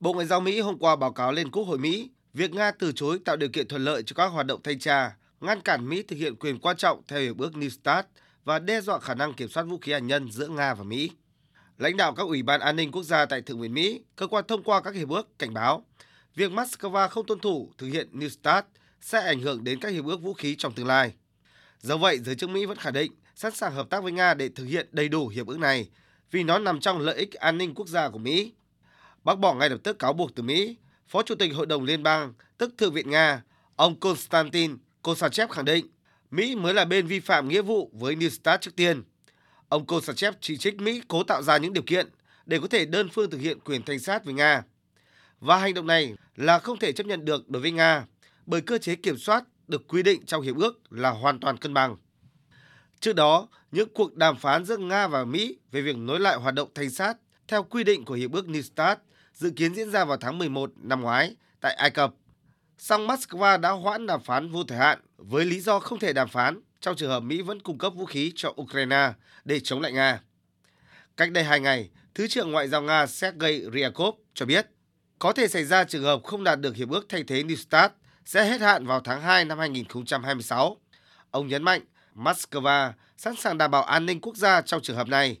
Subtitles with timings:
[0.00, 2.92] Bộ Ngoại giao Mỹ hôm qua báo cáo lên Quốc hội Mỹ việc Nga từ
[2.92, 6.02] chối tạo điều kiện thuận lợi cho các hoạt động thanh tra, ngăn cản Mỹ
[6.02, 8.06] thực hiện quyền quan trọng theo hiệp ước New START
[8.44, 11.10] và đe dọa khả năng kiểm soát vũ khí hạt nhân giữa Nga và Mỹ.
[11.78, 14.44] Lãnh đạo các ủy ban an ninh quốc gia tại Thượng viện Mỹ, cơ quan
[14.48, 15.84] thông qua các hiệp ước cảnh báo
[16.34, 18.66] việc Moscow không tuân thủ thực hiện New START
[19.00, 21.12] sẽ ảnh hưởng đến các hiệp ước vũ khí trong tương lai.
[21.80, 24.48] Do vậy, giới chức Mỹ vẫn khẳng định sẵn sàng hợp tác với Nga để
[24.48, 25.88] thực hiện đầy đủ hiệp ước này
[26.30, 28.52] vì nó nằm trong lợi ích an ninh quốc gia của Mỹ.
[29.24, 30.76] Bác bỏ ngay lập tức cáo buộc từ Mỹ,
[31.08, 33.42] Phó Chủ tịch Hội đồng Liên bang, tức Thượng viện Nga,
[33.76, 35.86] ông Konstantin Kosachev khẳng định
[36.30, 39.02] Mỹ mới là bên vi phạm nghĩa vụ với New START trước tiên.
[39.68, 42.08] Ông Kosachev chỉ trích Mỹ cố tạo ra những điều kiện
[42.46, 44.62] để có thể đơn phương thực hiện quyền thanh sát với Nga.
[45.40, 48.04] Và hành động này là không thể chấp nhận được đối với Nga
[48.46, 51.74] bởi cơ chế kiểm soát được quy định trong hiệp ước là hoàn toàn cân
[51.74, 51.96] bằng.
[53.00, 56.54] Trước đó, những cuộc đàm phán giữa Nga và Mỹ về việc nối lại hoạt
[56.54, 57.16] động thanh sát
[57.48, 58.98] theo quy định của hiệp ước New START
[59.40, 62.14] dự kiến diễn ra vào tháng 11 năm ngoái tại Ai Cập.
[62.78, 66.28] Song Moscow đã hoãn đàm phán vô thời hạn với lý do không thể đàm
[66.28, 69.12] phán trong trường hợp Mỹ vẫn cung cấp vũ khí cho Ukraine
[69.44, 70.20] để chống lại Nga.
[71.16, 74.66] Cách đây hai ngày, Thứ trưởng Ngoại giao Nga Sergei Ryabkov cho biết
[75.18, 77.92] có thể xảy ra trường hợp không đạt được hiệp ước thay thế New START
[78.24, 80.76] sẽ hết hạn vào tháng 2 năm 2026.
[81.30, 81.82] Ông nhấn mạnh
[82.14, 85.38] Moscow sẵn sàng đảm bảo an ninh quốc gia trong trường hợp này.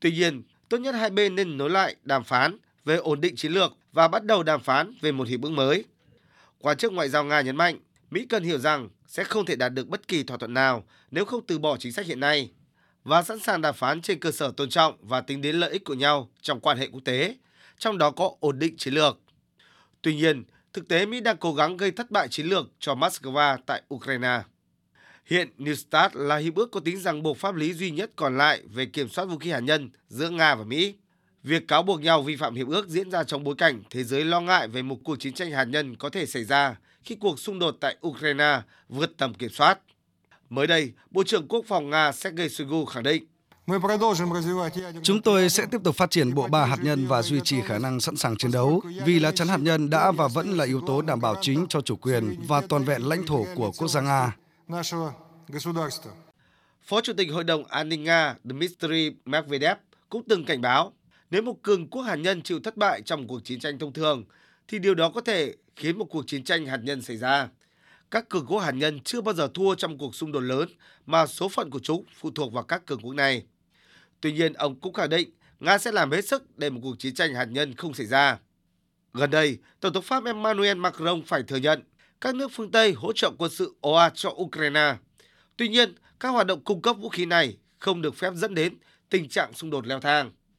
[0.00, 3.52] Tuy nhiên, tốt nhất hai bên nên nối lại đàm phán về ổn định chiến
[3.52, 5.84] lược và bắt đầu đàm phán về một hiệp ước mới.
[6.58, 7.78] Quan chức Ngoại giao Nga nhấn mạnh,
[8.10, 11.24] Mỹ cần hiểu rằng sẽ không thể đạt được bất kỳ thỏa thuận nào nếu
[11.24, 12.50] không từ bỏ chính sách hiện nay
[13.04, 15.84] và sẵn sàng đàm phán trên cơ sở tôn trọng và tính đến lợi ích
[15.84, 17.36] của nhau trong quan hệ quốc tế,
[17.78, 19.18] trong đó có ổn định chiến lược.
[20.02, 23.58] Tuy nhiên, thực tế Mỹ đang cố gắng gây thất bại chiến lược cho Moscow
[23.66, 24.42] tại Ukraine.
[25.24, 28.38] Hiện New START là hiệp ước có tính ràng buộc pháp lý duy nhất còn
[28.38, 30.94] lại về kiểm soát vũ khí hạt nhân giữa Nga và Mỹ.
[31.42, 34.24] Việc cáo buộc nhau vi phạm hiệp ước diễn ra trong bối cảnh thế giới
[34.24, 37.38] lo ngại về một cuộc chiến tranh hạt nhân có thể xảy ra khi cuộc
[37.40, 39.78] xung đột tại Ukraine vượt tầm kiểm soát.
[40.50, 43.24] Mới đây, Bộ trưởng Quốc phòng Nga Sergei Shoigu khẳng định
[45.02, 47.78] Chúng tôi sẽ tiếp tục phát triển bộ ba hạt nhân và duy trì khả
[47.78, 50.80] năng sẵn sàng chiến đấu vì lá chắn hạt nhân đã và vẫn là yếu
[50.86, 54.00] tố đảm bảo chính cho chủ quyền và toàn vẹn lãnh thổ của quốc gia
[54.00, 54.36] Nga.
[56.82, 59.76] Phó Chủ tịch Hội đồng An ninh Nga Dmitry Medvedev
[60.08, 60.92] cũng từng cảnh báo
[61.30, 64.24] nếu một cường quốc hạt nhân chịu thất bại trong cuộc chiến tranh thông thường
[64.68, 67.48] thì điều đó có thể khiến một cuộc chiến tranh hạt nhân xảy ra.
[68.10, 70.68] Các cường quốc hạt nhân chưa bao giờ thua trong cuộc xung đột lớn
[71.06, 73.44] mà số phận của chúng phụ thuộc vào các cường quốc này.
[74.20, 75.30] Tuy nhiên, ông cũng khẳng định
[75.60, 78.38] Nga sẽ làm hết sức để một cuộc chiến tranh hạt nhân không xảy ra.
[79.14, 81.82] Gần đây, Tổng thống Pháp Emmanuel Macron phải thừa nhận
[82.20, 84.96] các nước phương Tây hỗ trợ quân sự ồ ạt cho Ukraine.
[85.56, 88.78] Tuy nhiên, các hoạt động cung cấp vũ khí này không được phép dẫn đến
[89.10, 90.30] tình trạng xung đột leo thang.